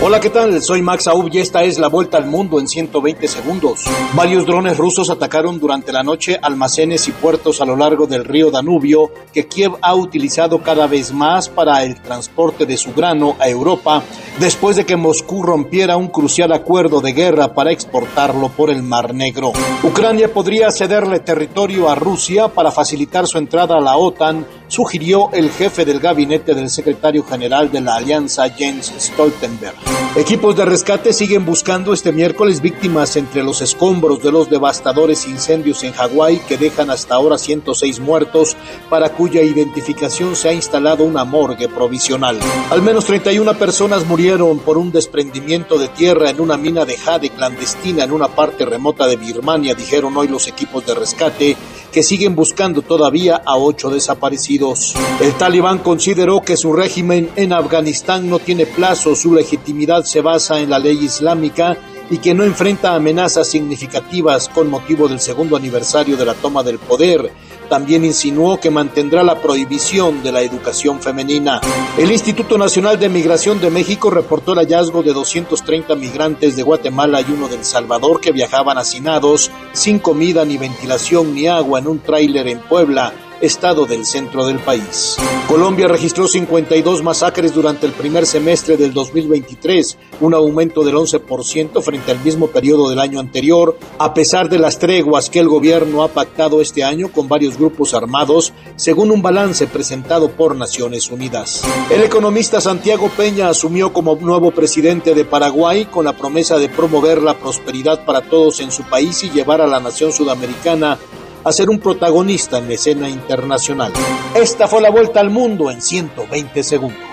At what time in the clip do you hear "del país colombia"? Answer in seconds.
84.46-85.88